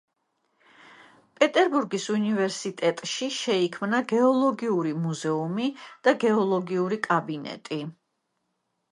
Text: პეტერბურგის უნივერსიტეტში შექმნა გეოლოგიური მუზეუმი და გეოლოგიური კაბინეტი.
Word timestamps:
პეტერბურგის 1.41 2.05
უნივერსიტეტში 2.13 3.27
შექმნა 3.35 3.99
გეოლოგიური 4.11 4.93
მუზეუმი 5.03 5.67
და 6.07 6.15
გეოლოგიური 6.25 6.99
კაბინეტი. 7.09 7.79